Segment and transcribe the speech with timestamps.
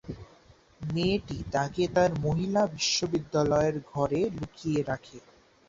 [0.81, 5.17] মেয়েটি তাকে তার মহিলা বিশ্ববিদ্যালয়ের ঘরে লুকিয়ে রাখে।